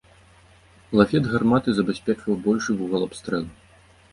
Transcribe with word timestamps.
Лафет 0.99 1.25
гарматы 1.33 1.69
забяспечваў 1.81 2.41
большы 2.49 2.71
вугал 2.81 3.01
абстрэлу. 3.09 3.49